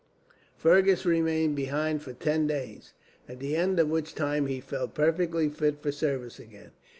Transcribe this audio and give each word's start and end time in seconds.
Fergus 0.57 1.05
remained 1.05 1.55
behind 1.55 2.01
for 2.01 2.13
ten 2.13 2.47
days, 2.47 2.93
at 3.29 3.39
the 3.39 3.55
end 3.55 3.79
of 3.79 3.87
which 3.87 4.15
time 4.15 4.47
he 4.47 4.59
felt 4.59 4.95
perfectly 4.95 5.47
fit 5.47 5.79
for 5.79 5.91
service 5.91 6.39
again. 6.39 6.71